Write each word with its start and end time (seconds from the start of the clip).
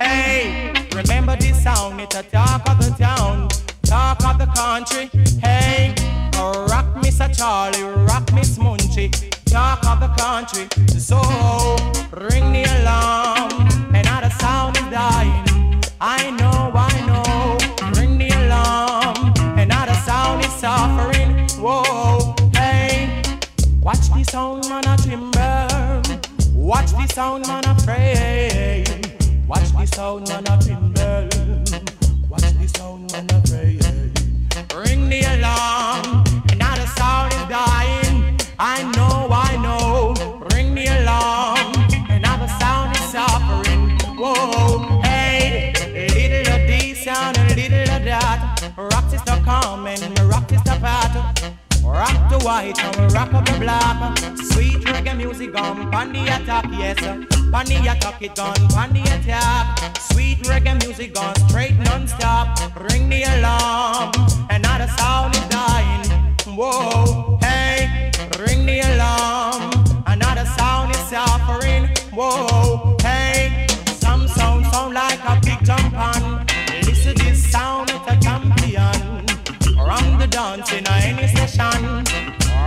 hey. 0.00 0.72
Remember 0.94 1.36
this 1.36 1.62
sound, 1.62 2.00
it's 2.00 2.16
a 2.16 2.22
talk 2.22 2.68
of 2.68 2.78
the 2.78 2.94
town, 2.98 3.48
talk 3.82 4.24
of 4.24 4.38
the 4.38 4.46
country, 4.46 5.10
hey. 5.40 5.94
Rock 6.68 6.96
Miss 6.96 7.20
Charlie, 7.36 7.82
rock 7.82 8.32
Miss 8.32 8.58
Munchie, 8.58 9.10
talk 9.44 9.84
of 9.86 10.00
the 10.00 10.08
country. 10.16 10.66
So 10.98 11.20
ring 12.12 12.52
the 12.52 12.64
alarm, 12.80 13.68
another 13.94 14.30
sound 14.30 14.76
is 14.76 14.84
dying. 14.90 15.82
I 16.00 16.30
know, 16.30 16.72
I 16.74 16.92
know. 17.06 18.00
Ring 18.00 18.18
the 18.18 18.28
alarm, 18.28 19.34
another 19.58 19.94
sound 19.94 20.44
is 20.44 20.52
suffering. 20.52 21.48
Whoa, 21.58 22.34
hey, 22.54 23.22
watch 23.80 24.08
the 24.10 24.24
sound 24.24 24.68
man 24.68 24.86
a 24.86 24.96
timber, 24.96 26.02
watch 26.54 26.92
the 26.92 27.06
sound 27.12 27.46
man 27.46 27.64
a 27.66 27.74
pray. 27.84 29.03
Watch 29.46 29.72
the 29.72 29.86
sound 29.86 30.28
man 30.28 30.44
a 30.44 30.56
tremble. 30.58 31.28
Watch 32.30 32.42
the 32.42 32.66
sound 32.76 33.12
man 33.12 33.26
a 33.30 33.42
pray. 33.46 33.78
Ring 34.74 35.08
the 35.10 35.20
alarm. 35.36 36.24
Another 36.50 36.86
sound 36.86 37.32
is 37.34 37.44
dying. 37.48 38.38
I 38.58 38.82
know, 38.96 39.28
I 39.30 39.56
know. 39.62 40.14
Ring 40.54 40.74
the 40.74 40.86
alarm. 40.86 41.74
Another 42.08 42.48
sound 42.58 42.96
is 42.96 43.02
suffering. 43.12 43.98
Whoa, 44.16 45.02
hey. 45.02 45.74
A 45.78 46.08
Little 46.08 46.54
of 46.54 46.66
this 46.66 47.04
sound 47.04 47.36
a 47.36 47.54
little 47.54 47.96
of 47.96 48.04
that. 48.04 48.72
Rocks 48.78 49.12
is 49.12 49.22
the 49.24 49.40
coming. 49.44 50.23
Rock 51.94 52.28
the 52.28 52.38
white 52.44 52.84
on 52.84 52.92
the 52.94 53.14
rock 53.14 53.32
up 53.32 53.44
the 53.46 53.56
block. 53.60 54.18
Sweet 54.50 54.84
reggae 54.86 55.16
music 55.16 55.52
gone, 55.52 56.12
the 56.12 56.24
attack, 56.24 56.66
yes. 56.72 56.98
Pan 56.98 57.66
the 57.66 57.76
attack, 57.86 58.20
it 58.20 58.34
gone, 58.34 58.68
pan 58.70 58.92
the 58.92 59.02
attack. 59.14 59.96
Sweet 60.10 60.38
reggae 60.42 60.74
music 60.84 61.14
gone, 61.14 61.36
straight 61.48 61.78
non-stop. 61.78 62.58
Ring 62.90 63.08
the 63.08 63.22
alarm, 63.22 64.10
another 64.50 64.88
sound 64.98 65.36
is 65.36 65.46
dying. 65.46 66.04
Whoa, 66.56 67.38
hey, 67.40 68.10
ring 68.40 68.66
the 68.66 68.80
alarm, 68.80 69.70
another 70.08 70.46
sound 70.46 70.90
is 70.90 70.98
suffering. 71.08 71.90
Whoa. 72.12 72.53
dance 80.34 80.72
in 80.72 80.84
any 80.88 81.28
session. 81.28 82.02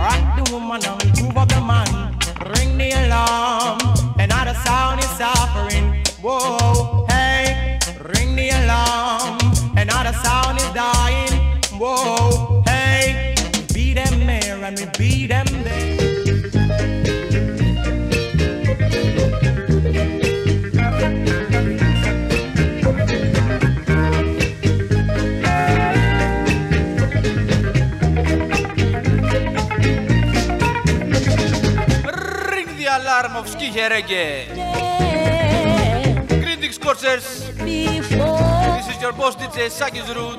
Rock 0.00 0.22
the 0.38 0.44
woman 0.50 0.80
and 0.86 1.22
move 1.22 1.36
up 1.36 1.48
the 1.50 1.60
man. 1.60 2.16
Ring 2.54 2.78
the 2.78 2.92
alarm, 3.02 3.78
another 4.18 4.54
sound 4.64 5.00
is 5.00 5.10
suffering. 5.20 6.02
Whoa, 6.22 7.04
hey, 7.10 7.78
ring 8.14 8.34
the 8.36 8.48
alarm, 8.60 9.38
another 9.76 10.14
sound 10.24 10.56
is 10.56 10.70
dying. 10.72 11.34
Whoa, 11.78 12.62
hey, 12.66 13.34
beat 13.74 13.94
them 13.94 14.26
there 14.26 14.64
and 14.64 14.78
we 14.78 14.86
beat 14.96 15.26
them 15.26 15.46
there. 15.62 15.97
charm 33.22 33.36
of 33.36 33.46
Skiche 33.46 33.88
Reggae. 33.88 34.46
This 38.76 38.96
is 38.96 39.02
your 39.02 39.12
boss 39.12 39.34
DJ 39.34 39.70
Saki's 39.70 40.08
Root, 40.14 40.38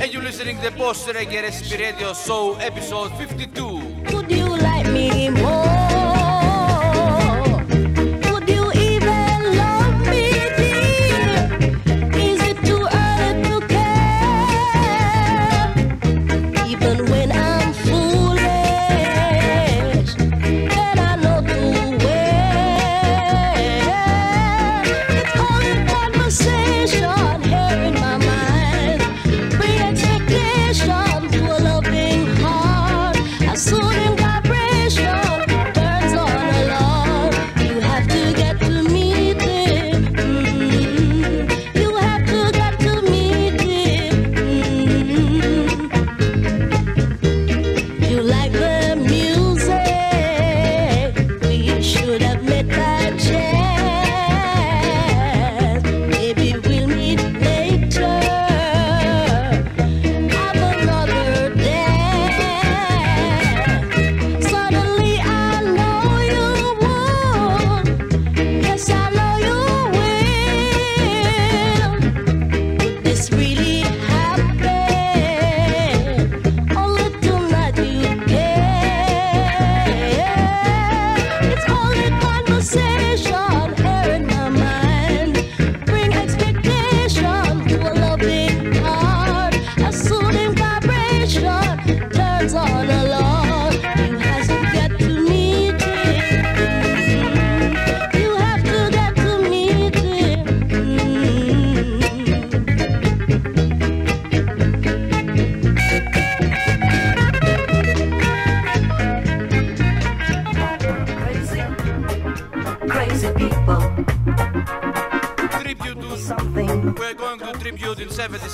and 0.00 0.12
you're 0.12 0.22
listening 0.22 0.58
to 0.58 0.64
the 0.64 0.70
Boss 0.72 1.06
Reggae 1.06 1.42
Recipe 1.42 1.82
Radio 1.82 2.12
Show 2.12 2.54
episode 2.56 3.12
52. 3.16 3.64
Would 4.14 4.30
you 4.30 4.56
like 4.58 4.86
me 4.90 5.30
more? 5.30 5.91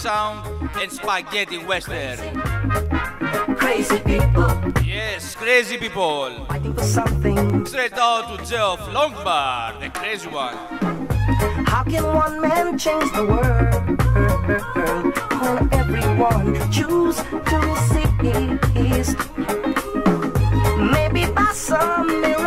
Sound 0.09 0.71
and 0.81 0.91
spaghetti 0.91 1.59
western. 1.59 2.17
crazy 3.57 3.99
people, 4.11 4.49
Yes, 4.83 5.35
crazy 5.35 5.77
people. 5.77 6.47
fighting 6.47 6.73
for 6.73 6.83
something. 6.83 7.67
Straight 7.67 7.93
out 7.93 8.25
to 8.31 8.37
Geoff 8.51 8.81
Longbar, 8.97 9.79
the 9.81 9.91
crazy 9.91 10.29
one. 10.29 10.57
How 11.67 11.83
can 11.85 12.05
one 12.25 12.41
man 12.41 12.79
change 12.79 13.13
the 13.13 13.27
world 13.33 13.73
when 15.43 15.69
everyone 15.83 16.55
choose 16.71 17.17
to 17.49 17.57
resist? 17.69 19.19
Maybe 20.97 21.23
by 21.39 21.51
some 21.53 22.38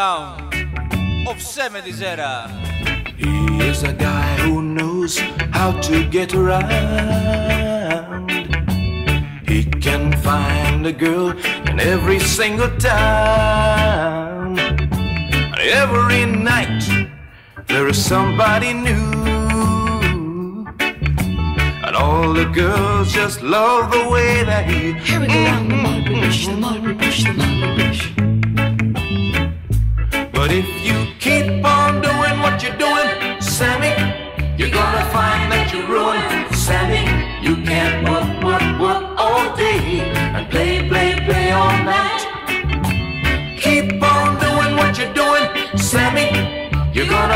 sound 0.00 0.54
of 1.28 1.36
70s 1.58 2.00
era. 2.00 2.34
He 3.22 3.34
is 3.70 3.82
a 3.82 3.92
guy 3.92 4.30
who 4.44 4.62
knows 4.62 5.12
how 5.58 5.70
to 5.88 5.96
get 6.16 6.30
around. 6.42 8.30
He 9.50 9.60
can 9.86 10.04
find 10.28 10.86
a 10.86 10.94
girl 11.04 11.28
in 11.70 11.76
every 11.94 12.18
single 12.18 12.72
town. 12.78 14.58
And 15.52 15.60
every 15.82 16.24
night 16.24 16.82
there 17.68 17.86
is 17.92 17.98
somebody 18.12 18.72
new. 18.88 19.10
And 21.86 21.94
all 22.02 22.32
the 22.40 22.48
girls 22.62 23.12
just 23.12 23.42
love 23.42 23.90
the 23.96 24.04
way 24.14 24.44
that 24.50 24.64
he 24.70 24.80
Here 24.80 24.94
Carried 25.08 25.30
around 25.30 25.68
mm-hmm. 25.68 26.50
the 26.50 26.56
mulberry 26.64 28.19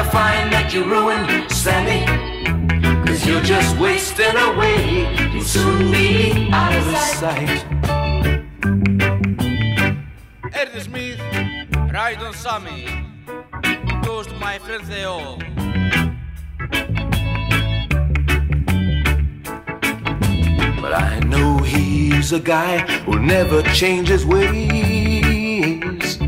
Gonna 0.04 0.12
find 0.12 0.52
that 0.52 0.75
you're 0.75 0.87
ruined, 0.87 1.50
Sammy. 1.50 2.04
Cause 3.06 3.26
you're 3.26 3.40
just 3.40 3.78
wasting 3.78 4.37
away. 4.37 5.08
You'll 5.32 5.42
soon 5.42 5.90
be 5.90 6.50
out 6.52 6.75
of 6.75 6.84
sight. 7.16 7.64
Eddie 10.52 10.80
Smith, 10.80 11.20
Ride 11.90 12.23
on 12.23 12.34
Sammy. 12.34 12.87
Goes 14.04 14.26
to 14.26 14.34
my 14.34 14.58
they 14.58 15.04
all. 15.04 15.38
But 20.82 20.92
I 20.92 21.20
know 21.20 21.58
he's 21.58 22.32
a 22.32 22.40
guy 22.40 22.80
who'll 23.04 23.20
never 23.20 23.62
change 23.73 24.08
his 24.08 24.26
ways. 24.26 26.18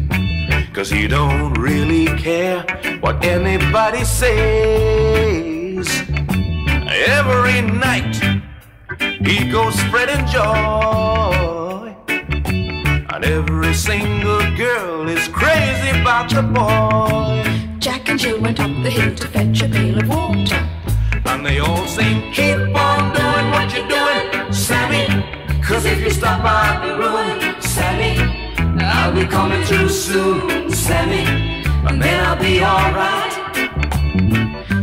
Cause 0.73 0.91
he 0.91 1.07
don't 1.09 1.55
really 1.55 2.07
care 2.19 2.65
what 3.07 3.25
anybody 3.25 4.05
says. 4.05 5.87
Every 7.17 7.61
night 7.63 8.17
he 9.25 9.49
goes 9.49 9.75
spreading 9.85 10.27
joy. 10.27 11.95
And 13.13 13.25
every 13.25 13.75
single 13.75 14.43
girl 14.57 15.09
is 15.09 15.29
crazy 15.29 15.91
about 16.01 16.31
the 16.31 16.43
boy. 16.43 17.45
Jack 17.79 18.09
and 18.09 18.19
Jill 18.19 18.41
went 18.41 18.59
up 18.59 18.73
the 18.83 18.91
hill 18.91 19.15
to 19.15 19.29
fetch 19.29 19.63
a 19.63 19.69
pail 19.69 20.01
of 20.01 20.09
water. 20.09 20.63
And 21.27 21.47
they 21.47 21.61
all 21.61 21.87
sing, 21.87 22.33
keep 22.33 22.59
on 22.87 23.15
doing 23.15 23.47
what 23.55 23.73
you're 23.73 23.87
doing, 23.87 24.53
Sammy. 24.53 25.07
Cause 25.63 25.85
if 25.85 26.01
you 26.01 26.11
stop, 26.11 26.41
I'll 26.43 26.83
be 26.83 26.91
ruined, 27.03 27.63
Sammy. 27.63 28.13
I'll 28.83 29.15
be 29.15 29.25
coming 29.27 29.63
through 29.63 29.91
soon, 29.91 30.73
Sammy 30.73 31.56
and 31.87 32.03
then 32.03 32.25
I'll 32.25 32.41
be 32.41 32.63
alright. 32.63 33.33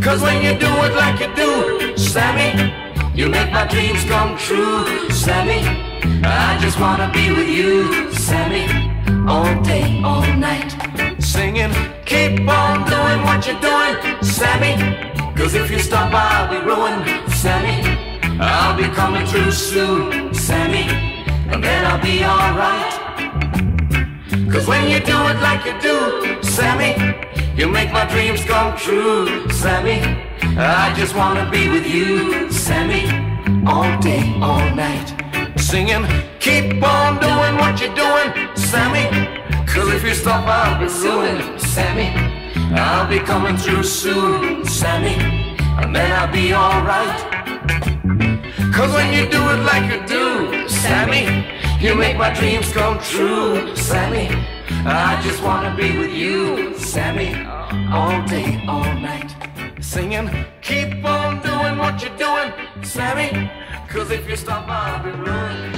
Cause 0.04 0.22
when 0.22 0.44
you 0.44 0.58
do 0.58 0.72
it 0.86 0.94
like 0.96 1.20
you 1.20 1.34
do, 1.36 1.98
Sammy, 1.98 2.74
you 3.14 3.30
make 3.30 3.52
my 3.52 3.68
dreams 3.68 4.04
come 4.06 4.38
true, 4.38 5.10
Sammy. 5.10 5.62
I 6.24 6.58
just 6.62 6.80
wanna 6.80 7.10
be 7.14 7.30
with 7.32 7.50
you, 7.50 8.12
Sammy, 8.14 8.66
all 9.28 9.54
day, 9.64 10.02
all 10.04 10.26
night. 10.36 10.72
Singing, 11.20 11.74
keep 12.06 12.48
on 12.48 12.88
doing 12.90 13.20
what 13.28 13.46
you're 13.48 13.60
doing, 13.60 13.96
Sammy. 14.24 14.76
Cause 15.36 15.56
if 15.56 15.70
you 15.72 15.80
stop, 15.80 16.12
I'll 16.14 16.50
be 16.50 16.60
ruined, 16.66 17.32
Sammy. 17.32 17.78
I'll 18.40 18.76
be 18.76 18.88
coming 18.96 19.26
through 19.26 19.52
soon, 19.52 20.34
Sammy, 20.34 20.86
and 21.52 21.64
then 21.64 21.86
I'll 21.86 22.02
be 22.02 22.24
alright. 22.24 23.03
Cause 24.54 24.68
when 24.68 24.88
you 24.88 25.00
do 25.00 25.18
it 25.30 25.40
like 25.42 25.66
you 25.66 25.74
do, 25.82 26.44
Sammy, 26.44 26.94
you 27.56 27.68
make 27.68 27.92
my 27.92 28.06
dreams 28.06 28.46
come 28.46 28.78
true, 28.78 29.50
Sammy. 29.50 30.00
I 30.56 30.94
just 30.96 31.16
wanna 31.16 31.50
be 31.50 31.70
with 31.70 31.88
you, 31.88 32.52
Sammy, 32.52 33.04
all 33.66 34.00
day, 34.00 34.22
all 34.40 34.70
night. 34.76 35.10
Singing, 35.60 36.06
keep 36.40 36.84
on 36.84 37.20
doing 37.20 37.58
what 37.58 37.82
you're 37.82 37.96
doing, 37.96 38.30
Sammy. 38.56 39.10
Cause 39.66 39.92
if 39.92 40.04
you 40.04 40.14
stop, 40.14 40.46
I'll 40.46 40.80
be 40.80 40.88
suing, 40.88 41.58
Sammy. 41.58 42.10
I'll 42.78 43.10
be 43.10 43.18
coming 43.18 43.58
through 43.58 43.82
soon, 43.82 44.66
Sammy. 44.66 45.16
And 45.82 45.96
then 45.96 46.12
I'll 46.12 46.32
be 46.32 46.54
alright. 46.54 47.20
Cause 48.72 48.94
when 48.94 49.14
you 49.14 49.28
do 49.32 49.42
it 49.50 49.62
like 49.66 49.92
you 49.92 50.06
do, 50.06 50.70
Sammy. 50.70 51.62
You 51.84 51.96
make 51.96 52.18
my 52.18 52.34
dreams 52.34 52.72
come 52.72 52.98
true, 53.00 53.75
Sammy. 53.75 54.30
I 54.86 55.20
just 55.22 55.44
wanna 55.44 55.75
be 55.75 55.98
with 55.98 56.13
you, 56.13 56.78
Sammy, 56.78 57.36
all 57.92 58.25
day, 58.25 58.63
all 58.70 58.86
night. 59.02 59.36
Singing, 59.82 60.30
keep 60.62 61.04
on 61.04 61.42
doing 61.42 61.78
what 61.78 62.02
you're 62.02 62.16
doing, 62.16 62.54
Sammy. 62.84 63.52
Cause 63.90 64.12
if 64.12 64.30
you 64.30 64.38
stop, 64.38 64.66
I'll 64.70 65.04
be 65.04 65.12
ruined, 65.12 65.75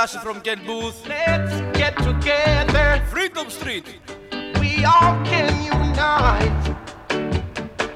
From 0.00 0.40
Ken 0.40 0.64
Boothe. 0.64 0.94
Let's 1.06 1.60
get 1.76 1.94
together. 1.98 3.04
Freedom 3.10 3.50
Street. 3.50 3.84
We 4.58 4.82
all 4.82 5.22
can 5.26 5.52
unite. 5.62 6.76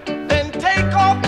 Then 0.04 0.52
take 0.52 0.94
off 0.94 1.26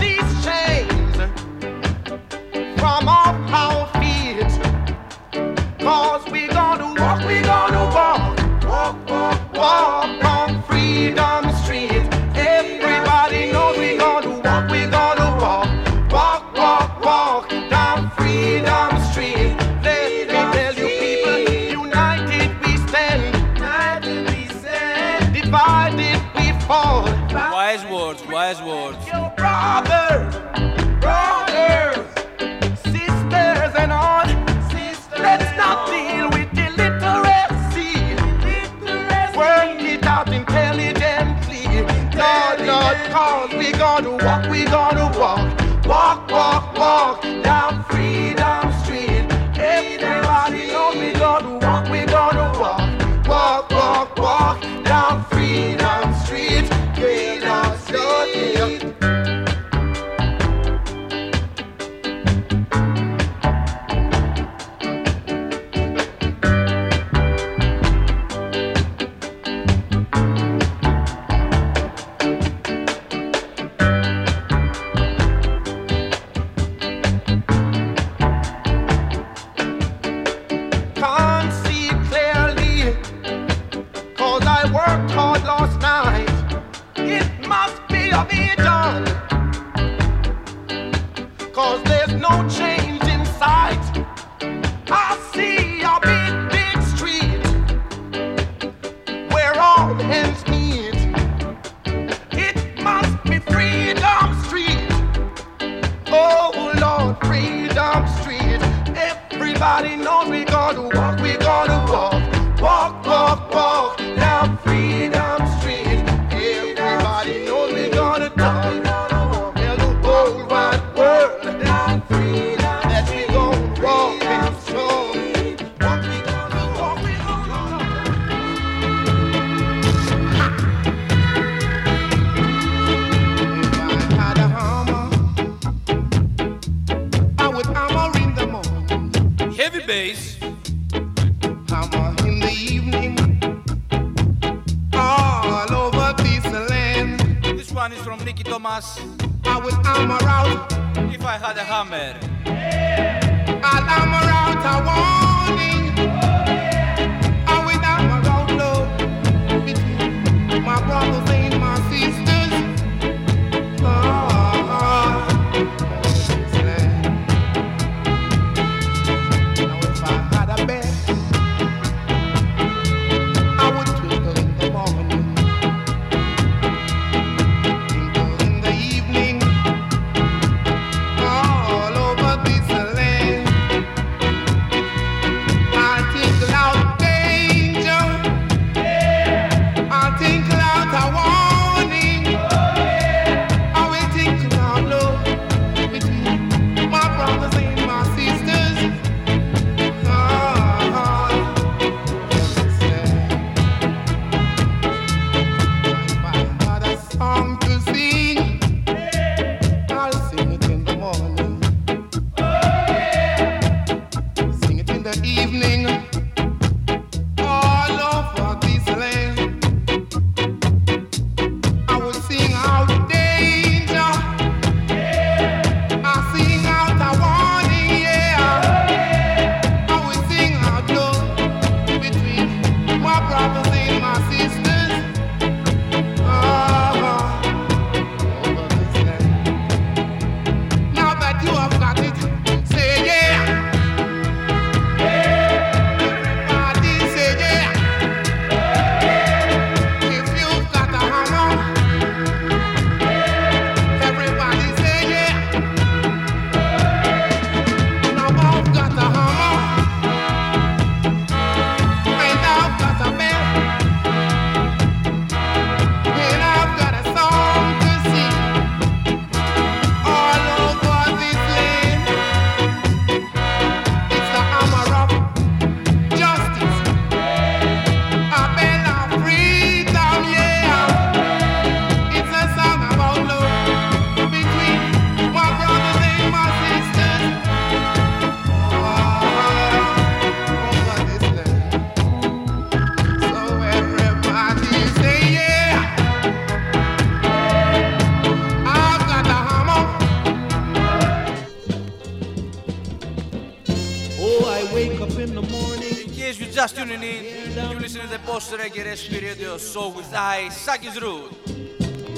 just 306.57 306.75
tuning 306.75 307.03
in, 307.03 307.71
you 307.71 307.79
listen 307.79 308.01
to 308.01 308.07
the 308.07 308.19
Boss 308.21 308.51
Reggae 308.51 308.83
Recipe 308.83 309.21
Radio 309.21 309.59
Show 309.59 309.91
with 309.91 310.11
I, 310.15 310.49
Saki's 310.49 310.99
Root. 311.03 311.31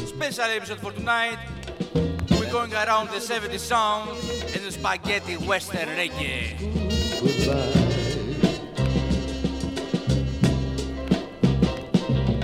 Special 0.07 0.45
episode 0.45 0.79
for 0.79 0.93
tonight. 0.93 1.39
We're 2.31 2.49
going 2.53 2.73
around 2.73 3.09
the 3.09 3.17
70s 3.17 3.59
sound 3.59 4.11
and 4.11 4.65
the 4.65 4.71
spaghetti 4.71 5.39
western 5.39 5.89
reggae. 5.89 6.57
Goodbye. 7.21 7.89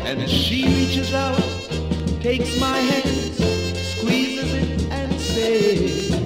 And 0.04 0.20
as 0.20 0.32
she 0.32 0.66
reaches 0.66 1.14
out, 1.14 1.38
takes 2.20 2.58
my 2.58 2.76
hand, 2.76 3.08
squeezes 3.76 4.52
it, 4.52 4.90
and 4.90 5.20
says. 5.20 6.23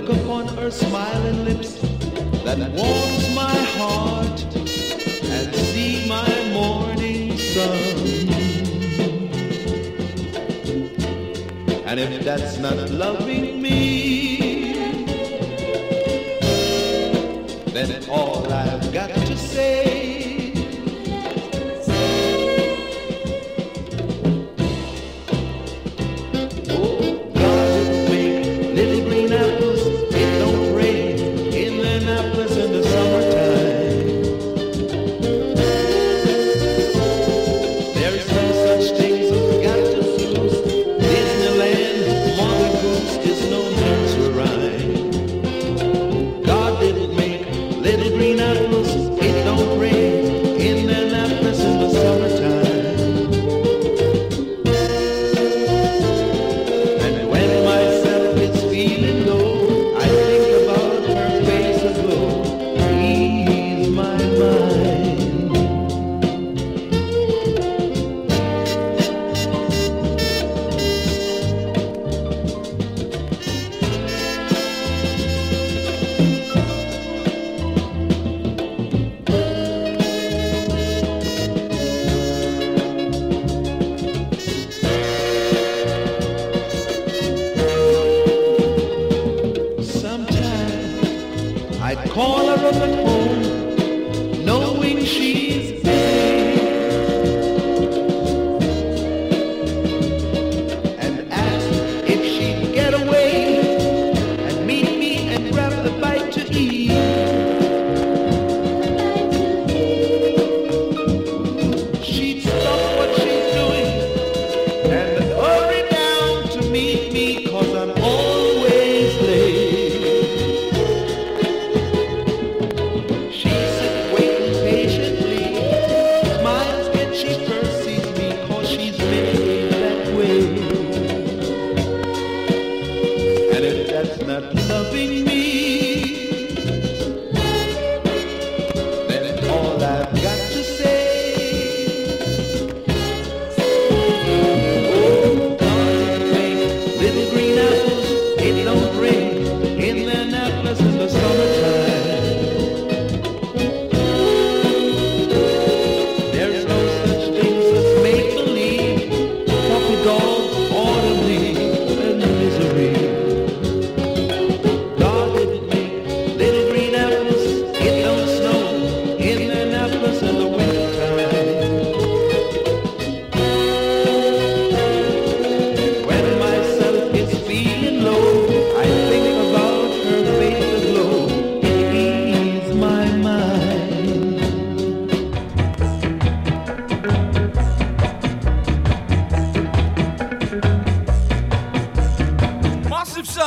look 0.00 0.16
upon 0.16 0.46
her 0.46 0.70
smiling 0.70 1.44
lips 1.44 1.72
that 2.44 2.58
warms 2.70 3.34
my 3.34 3.58
heart 3.78 4.40
and 4.54 5.52
see 5.56 6.06
my 6.08 6.28
morning 6.52 7.36
sun. 7.36 8.28
And 11.84 11.98
if 11.98 12.22
that's 12.22 12.58
not 12.58 12.76
loving 12.90 13.60
me, 13.60 14.27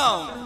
down. 0.02 0.41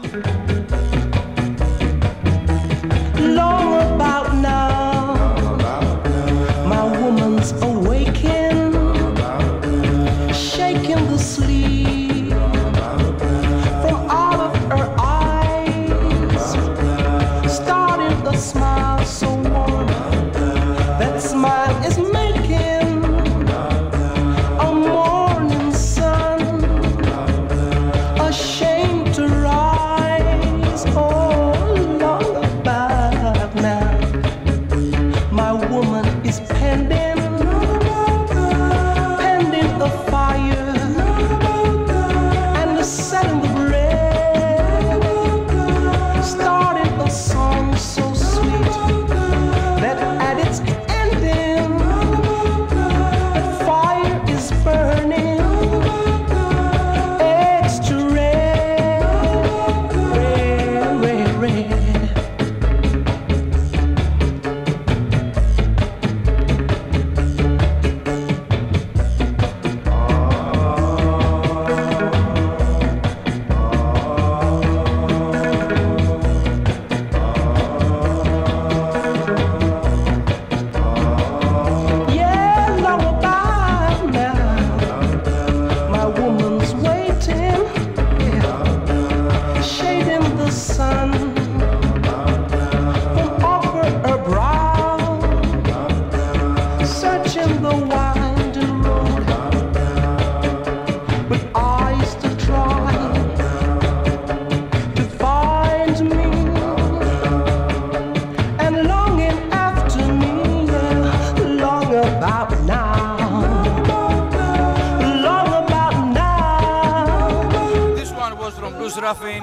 Seraphin, 119.07 119.40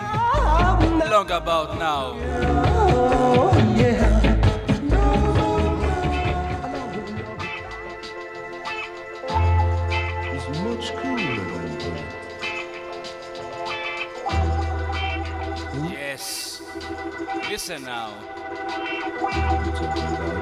long 1.09 1.31
about 1.31 1.79
now. 1.79 2.17
Yes, 15.89 16.61
listen 17.49 17.83
now. 17.83 18.11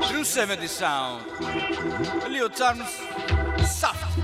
True 0.10 0.24
70 0.24 0.66
sound. 0.66 1.26
Leo 2.28 2.48
Tarms, 2.48 2.90
soft. 3.70 4.18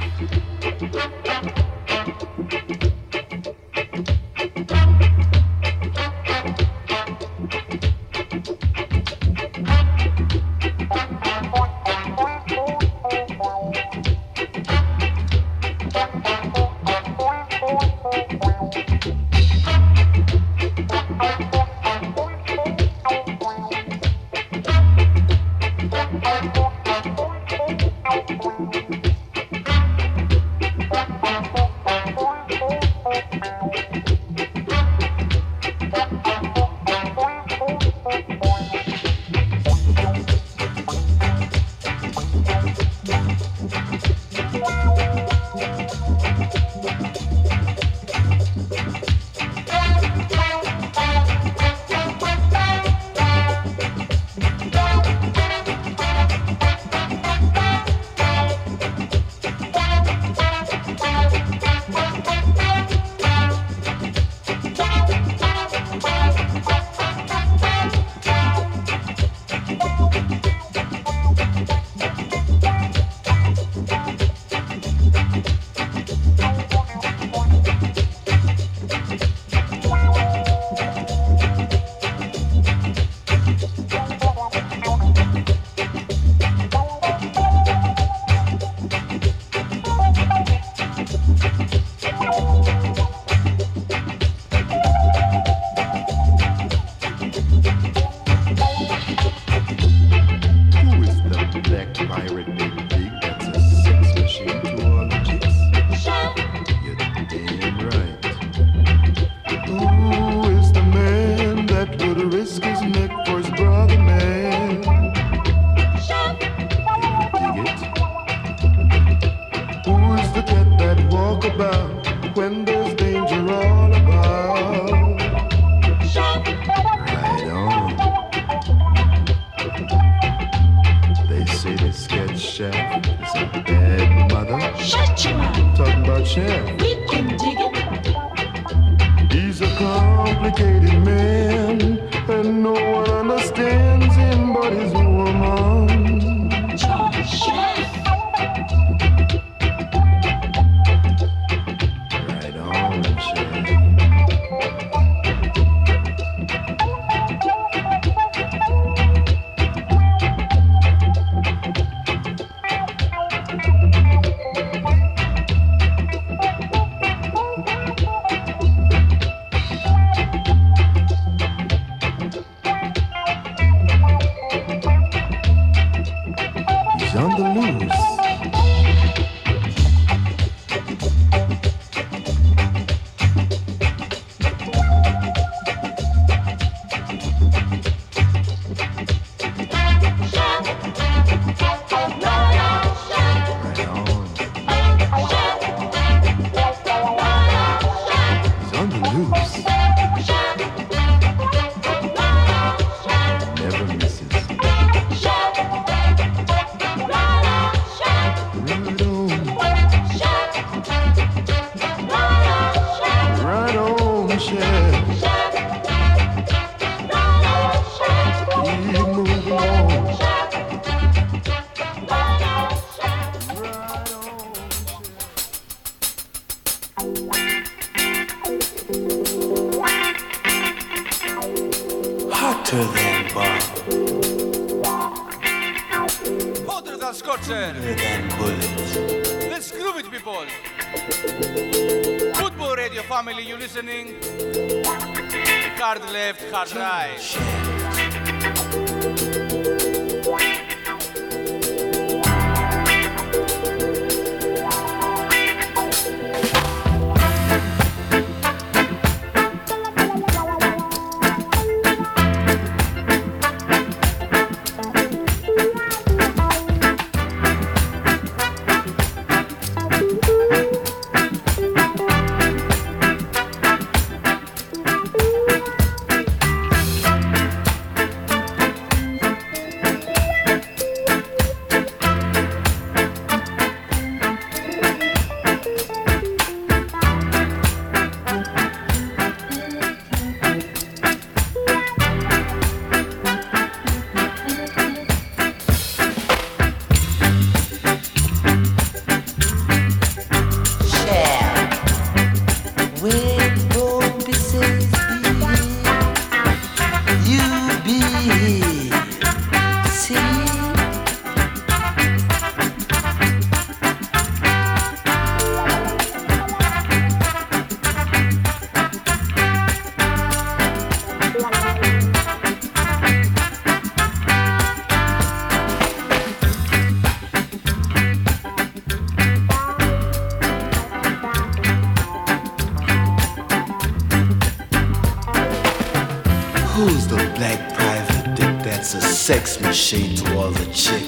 Machine 339.77 340.15
to 340.15 340.39
all 340.39 340.49
the 340.49 340.65
chicks? 340.73 341.06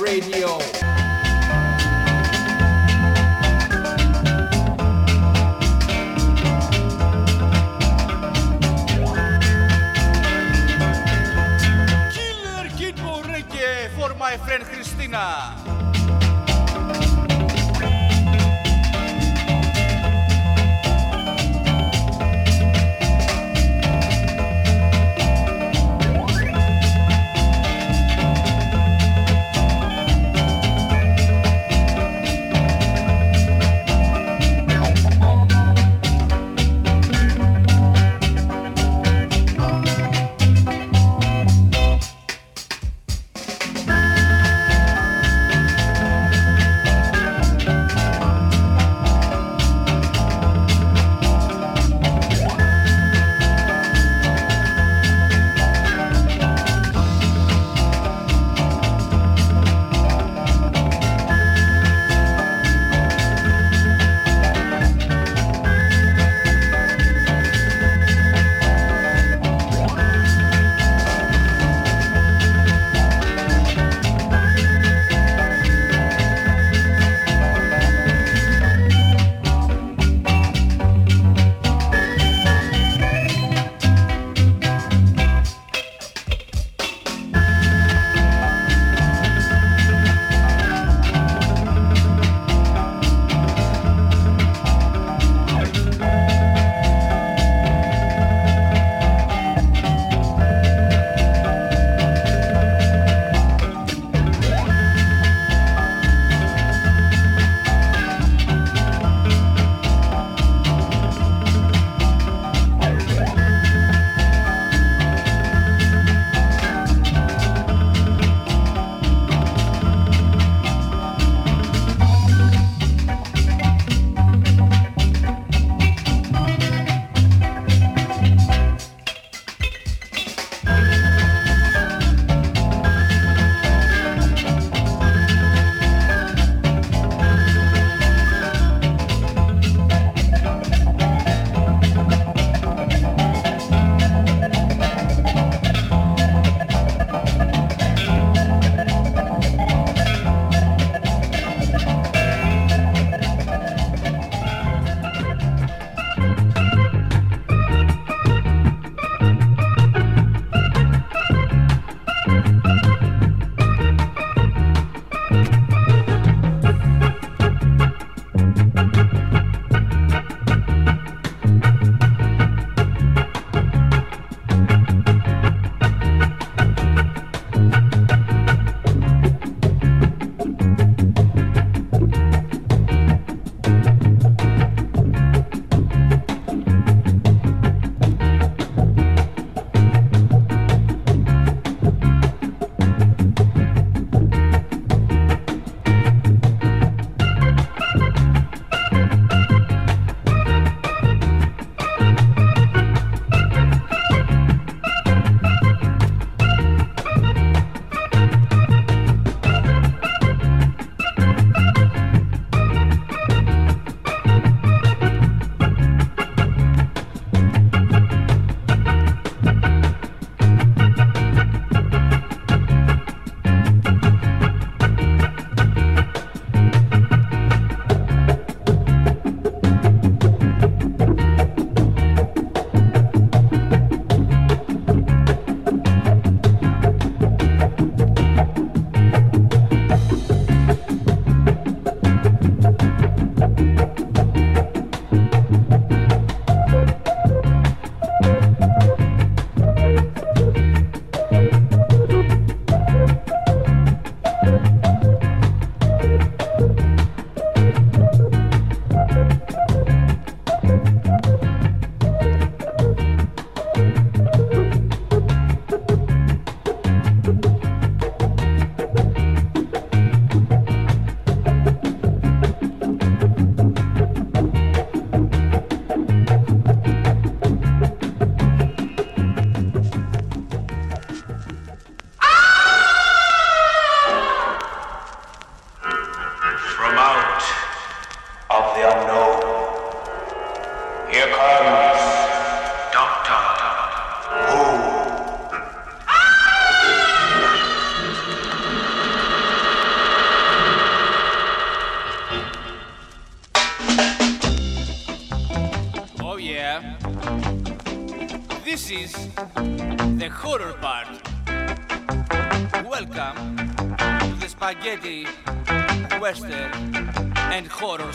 Radio. 0.00 0.31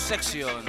Section. 0.08 0.67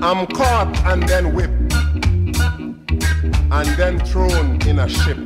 I'm 0.00 0.26
caught 0.28 0.74
and 0.86 1.02
then 1.02 1.34
whipped, 1.34 1.72
and 3.52 3.68
then 3.76 3.98
thrown 4.00 4.60
in 4.66 4.78
a 4.78 4.88
ship. 4.88 5.18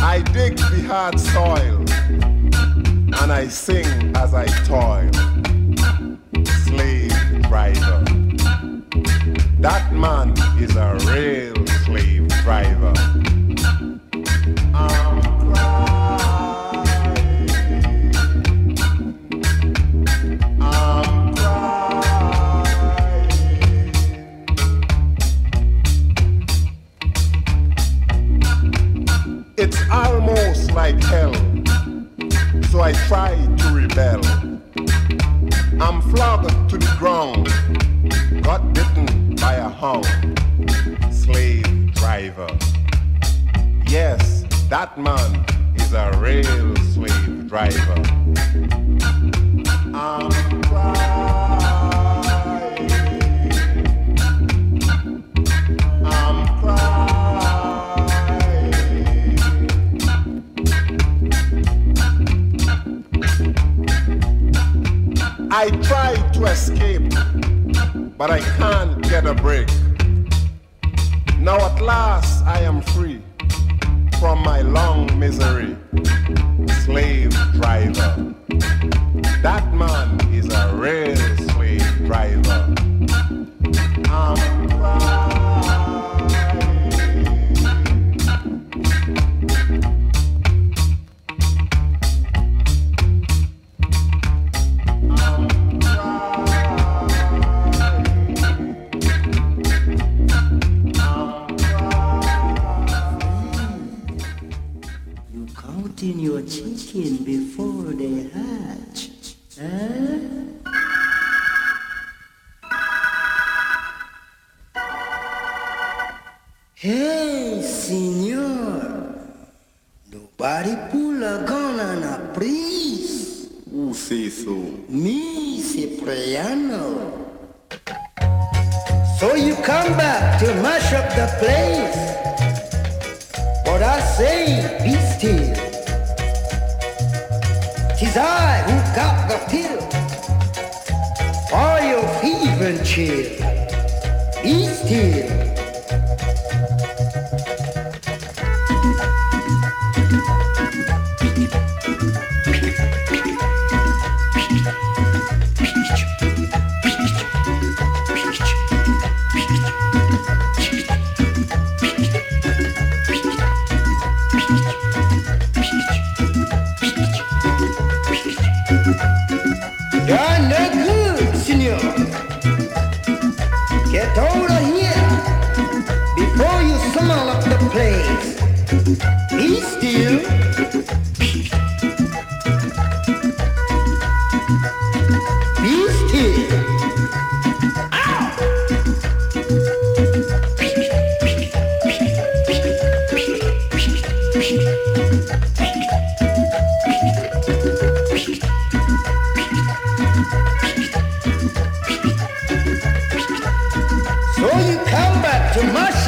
I 0.00 0.22
dig 0.32 0.56
the 0.56 0.84
hard 0.88 1.20
soil, 1.20 1.84
and 3.22 3.32
I 3.32 3.48
sing 3.48 4.16
as 4.16 4.34
I 4.34 4.46
toil. 4.64 5.51
That 9.62 9.92
man 9.92 10.34
is 10.60 10.74
a 10.74 10.98
real 11.06 11.64
slave 11.84 12.26
driver. 12.42 13.11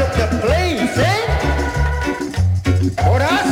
Up 0.01 0.13
the 0.15 0.27
place, 0.41 0.99
eh? 0.99 1.25
But 2.97 3.23
I 3.23 3.44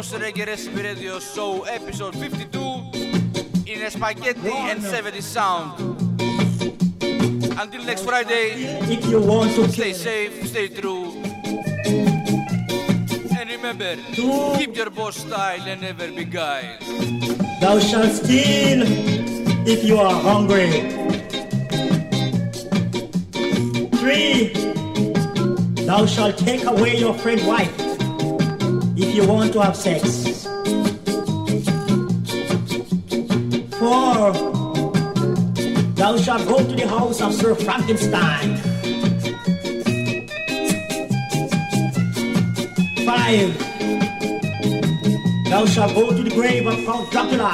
You 0.00 0.04
listen 0.04 0.20
to 0.20 0.26
the 0.26 0.32
Boss 0.32 0.40
Reggae 0.40 0.46
Recipe 0.46 0.82
Radio 0.82 1.18
Show, 1.18 1.62
episode 1.64 2.16
52, 2.16 3.70
in 3.70 3.82
a 3.82 3.90
spaghetti 3.90 4.50
and 4.50 4.82
70 4.82 5.20
sound. 5.20 5.78
Until 7.60 7.84
next 7.84 8.04
Friday, 8.04 8.80
If 8.88 9.04
you 9.10 9.20
want 9.20 9.54
to 9.56 9.68
stay 9.68 9.92
safe, 9.92 10.46
stay 10.46 10.68
true. 10.68 11.12
And 13.36 13.50
remember, 13.50 13.96
keep 14.56 14.74
your 14.74 14.88
boss 14.88 15.16
style 15.16 15.68
and 15.68 15.82
never 15.82 16.08
be. 16.08 16.24
Thou 17.60 17.78
shalt 17.78 18.12
steal 18.12 18.82
if 19.68 19.84
you 19.84 19.98
are 19.98 20.14
hungry. 20.14 20.80
Three, 24.00 24.54
thou 25.84 26.06
shalt 26.06 26.38
take 26.38 26.64
away 26.64 26.96
your 26.96 27.12
friend's 27.12 27.44
wife 27.44 27.89
you 29.14 29.26
want 29.26 29.52
to 29.52 29.60
have 29.60 29.76
sex. 29.76 30.44
Four, 33.78 34.32
thou 35.94 36.16
shalt 36.16 36.46
go 36.46 36.58
to 36.58 36.74
the 36.76 36.86
house 36.88 37.20
of 37.20 37.34
Sir 37.34 37.54
Frankenstein. 37.54 38.56
Five, 43.04 43.58
thou 45.50 45.66
shalt 45.66 45.94
go 45.94 46.10
to 46.10 46.22
the 46.22 46.30
grave 46.30 46.66
of 46.66 46.76
Count 46.84 47.10
Dracula. 47.10 47.52